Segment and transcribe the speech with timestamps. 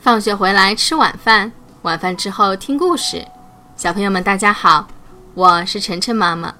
[0.00, 1.52] 放学回来吃晚饭，
[1.82, 3.22] 晚饭之后听故事。
[3.76, 4.88] 小朋友们，大家好，
[5.34, 6.54] 我是晨晨妈妈。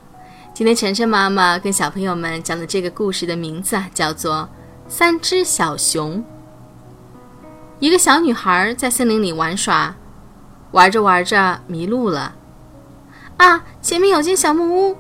[0.53, 4.46] 今天晨晨妈妈跟小朋友们讲的这个故事的名字，叫做
[4.92, 6.18] 《三只小熊》。
[7.79, 9.95] 一个小女孩在森林里玩耍，
[10.72, 12.34] 玩着玩着迷路了。
[13.38, 14.96] 啊，前面有间小木屋，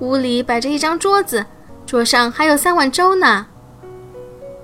[0.00, 1.46] 屋里摆着一张桌子，
[1.86, 3.46] 桌上还有三碗粥呢。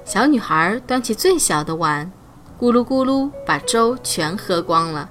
[0.05, 2.11] 小女孩端起最小的碗，
[2.65, 5.11] 咕噜咕噜把粥全喝光了。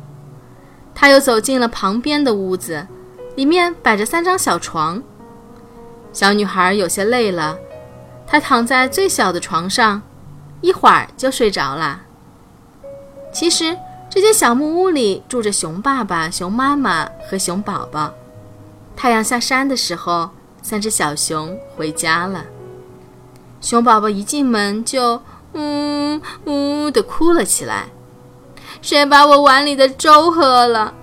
[0.96, 2.88] 她又走进了旁边的屋子，
[3.36, 5.04] 里面摆着三张小床。
[6.12, 7.56] 小女孩有些累了，
[8.26, 10.02] 她躺在最小的床上，
[10.62, 12.02] 一会儿就睡着了。
[13.32, 13.78] 其实
[14.10, 18.12] 这间小木屋里住着熊爸爸、熊妈妈和熊宝宝。
[18.96, 20.32] 太阳下山的时候，
[20.64, 22.46] 三只小熊回家了。
[23.62, 25.22] 熊宝宝一进门就
[25.54, 27.90] 呜呜地哭了起来，
[28.82, 30.94] 谁把我碗里的粥喝了？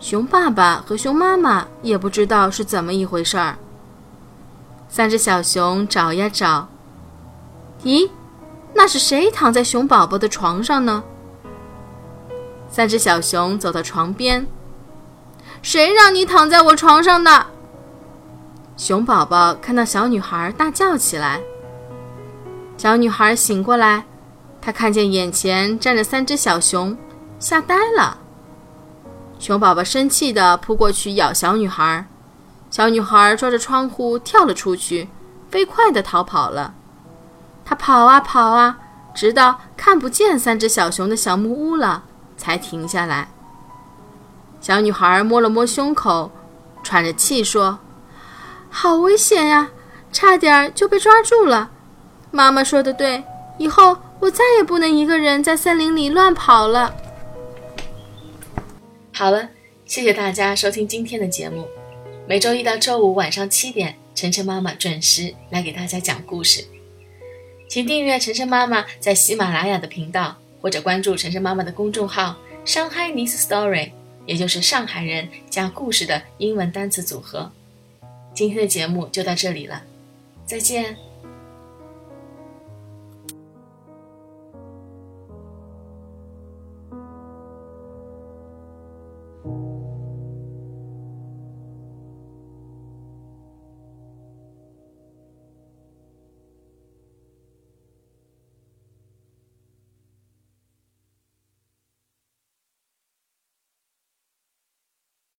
[0.00, 3.56] 熊爸爸和熊妈妈也不知道是怎么一回事儿。
[4.88, 6.68] 三只小熊找呀找，
[7.84, 8.10] 咦，
[8.74, 11.04] 那是谁躺在熊宝宝的床上呢？
[12.68, 14.46] 三只小熊走到床边，
[15.62, 17.46] 谁让你躺在我床上的？
[18.76, 21.40] 熊宝宝看到小女孩，大叫起来。
[22.82, 24.04] 小女孩醒过来，
[24.60, 26.98] 她看见眼前站着三只小熊，
[27.38, 28.18] 吓呆了。
[29.38, 32.04] 熊宝宝生气地扑过去咬小女孩，
[32.70, 35.08] 小女孩抓着窗户跳了出去，
[35.48, 36.74] 飞快地逃跑了。
[37.64, 38.80] 她跑啊跑啊，
[39.14, 42.02] 直到看不见三只小熊的小木屋了，
[42.36, 43.28] 才停下来。
[44.60, 46.32] 小女孩摸了摸胸口，
[46.82, 47.78] 喘着气说
[48.68, 49.68] ：“好危险呀，
[50.10, 51.70] 差点就被抓住了。”
[52.32, 53.22] 妈妈说的对，
[53.58, 56.96] 以后我再也不能一个人在森林里乱跑了。
[59.12, 59.50] 好了，
[59.84, 61.68] 谢谢大家收听今天的节目。
[62.26, 66.64] 每周一到周五晚上七点，晨晨妈妈准时来给大家讲故事。
[67.68, 73.92] 请订阅晨晨妈妈在喜马拉雅的频道，或者关注晨晨妈妈的公众号“上海 Nice Story”，
[74.24, 77.52] 也就是上海人加故事的英文单词组合。
[78.34, 79.82] 今天的节目就到这里了，
[80.46, 80.96] 再见。